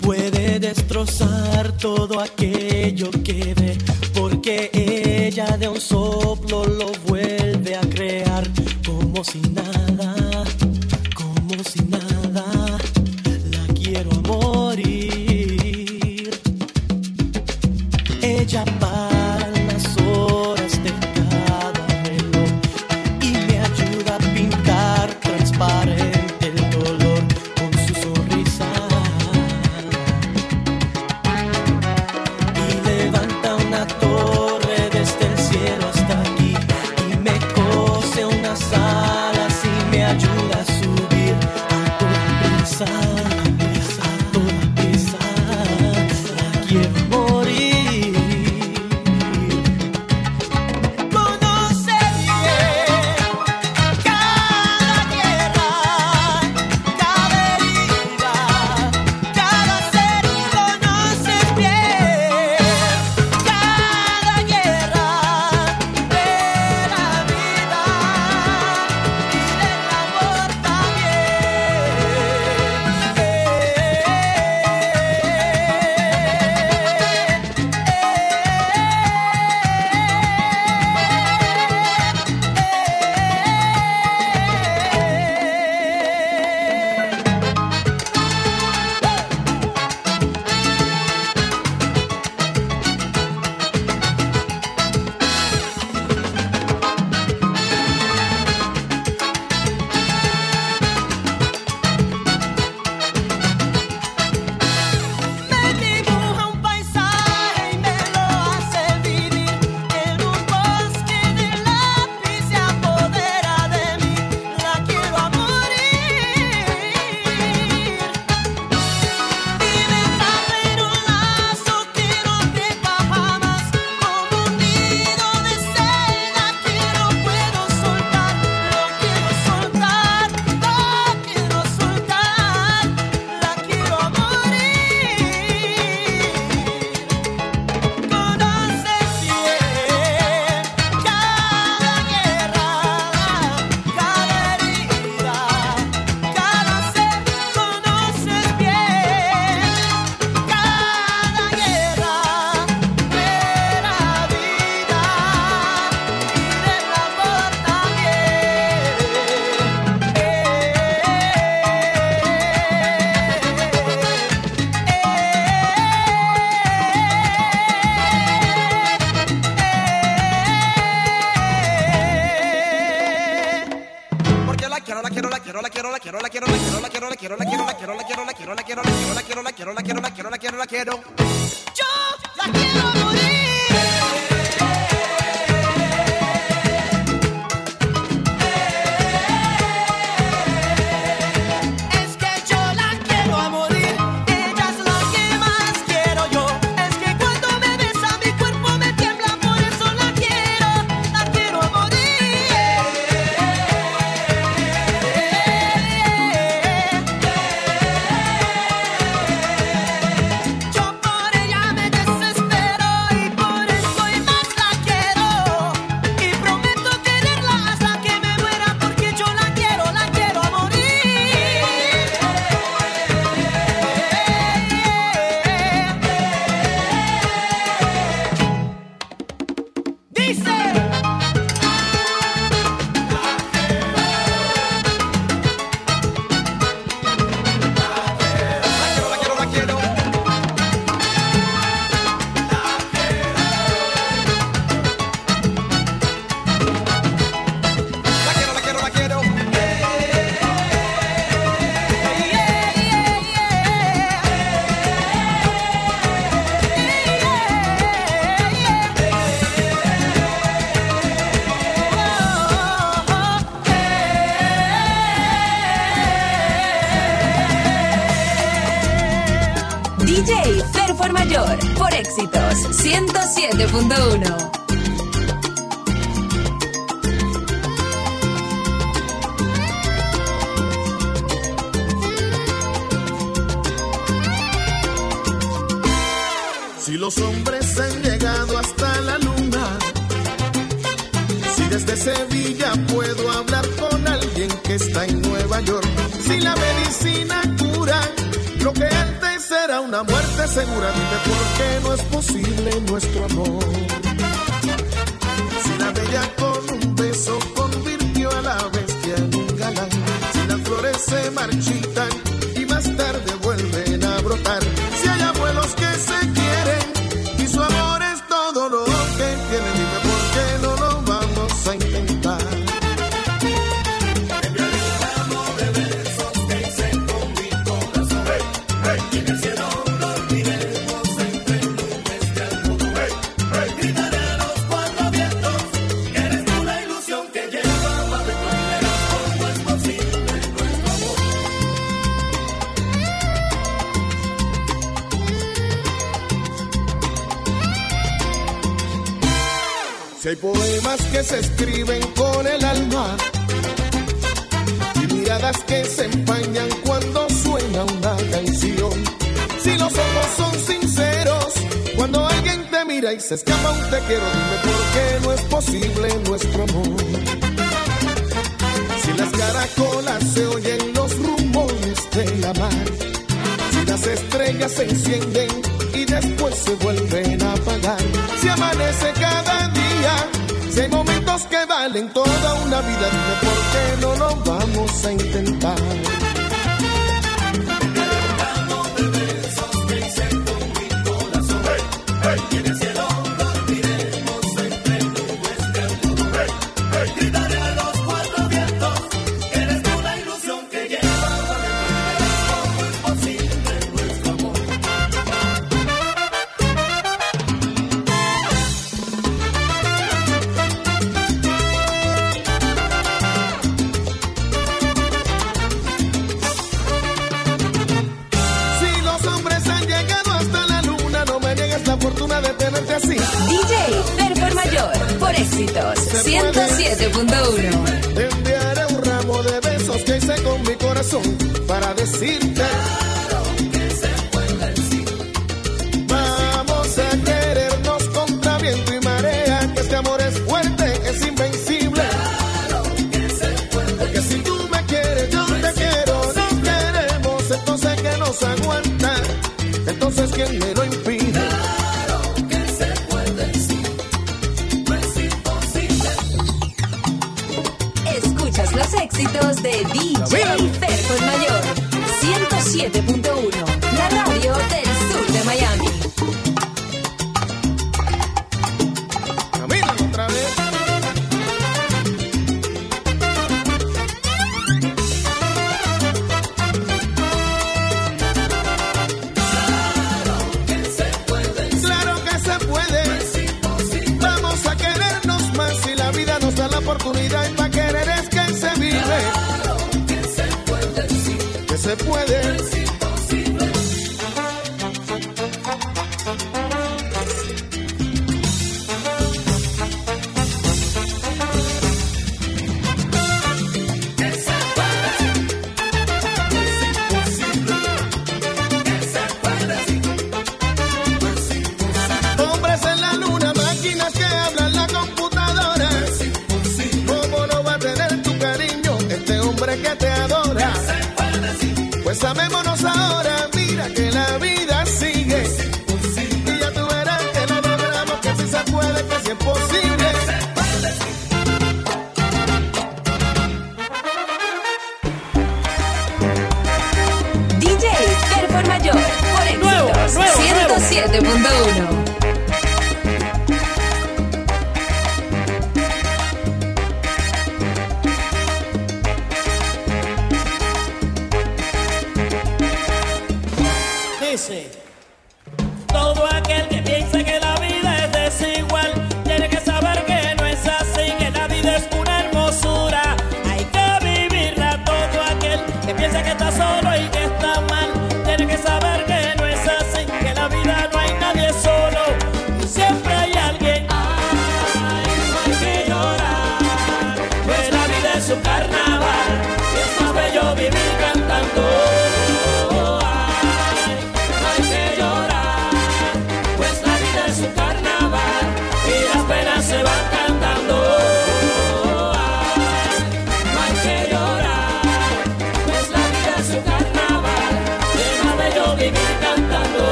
Puede 0.00 0.58
destrozar 0.58 1.76
todo 1.76 2.20
aquello 2.20 3.10
que 3.22 3.52
ve, 3.54 3.76
porque 4.14 4.70
ella 4.72 5.58
de 5.58 5.68
un 5.68 5.78
soplo 5.78 6.64
lo 6.64 6.90